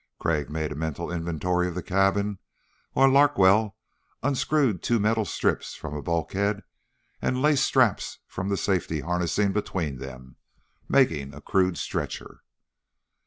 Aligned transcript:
Crag 0.17 0.49
made 0.49 0.71
a 0.71 0.75
mental 0.75 1.11
inventory 1.11 1.67
of 1.67 1.75
the 1.75 1.83
cabin 1.83 2.39
while 2.93 3.07
Larkwell 3.07 3.75
unscrewed 4.23 4.81
two 4.81 4.97
metal 4.99 5.25
strips 5.25 5.75
from 5.75 5.93
a 5.93 6.01
bulkhead 6.01 6.63
and 7.21 7.39
laced 7.39 7.65
straps 7.65 8.17
from 8.25 8.49
the 8.49 8.57
safety 8.57 9.01
harnessing 9.01 9.53
between 9.53 9.99
them, 9.99 10.37
making 10.89 11.35
a 11.35 11.39
crude 11.41 11.77
stretcher. 11.77 12.41